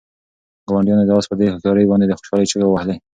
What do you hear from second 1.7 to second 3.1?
باندې د خوشحالۍ چیغې وهلې.